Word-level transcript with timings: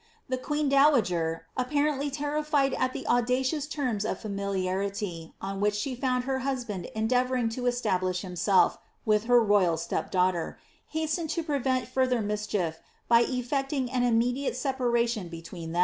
The 0.29 0.37
queen 0.39 0.67
dowager, 0.67 1.45
apparently 1.55 2.09
terrified 2.09 2.73
at 2.73 2.91
the 2.91 3.05
audacious 3.05 3.67
terms 3.67 4.03
of 4.03 4.17
familiarity 4.19 5.35
on 5.39 5.61
which 5.61 5.75
she 5.75 5.93
found 5.93 6.23
her 6.23 6.39
husband 6.39 6.89
en 6.95 7.07
deavouring 7.07 7.51
to 7.51 7.67
establish 7.67 8.21
himself 8.21 8.79
with 9.05 9.25
her 9.25 9.39
royal 9.39 9.77
stepdaughter, 9.77 10.57
hastened 10.87 11.29
to 11.37 11.43
prevent 11.43 11.85
fuither 11.87 12.23
mischief 12.25 12.79
by 13.07 13.19
ejecting 13.27 13.91
an 13.91 14.01
immediate 14.01 14.55
separation 14.55 15.27
between 15.27 15.71
them. 15.73 15.79